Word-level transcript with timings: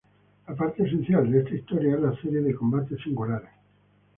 La 0.47 0.55
parte 0.55 0.81
esencial 0.83 1.29
de 1.31 1.37
esta 1.41 1.53
historia 1.53 1.93
es 1.93 2.01
la 2.01 2.15
serie 2.19 2.41
de 2.41 2.55
combates 2.55 2.99
singulares. 3.03 3.51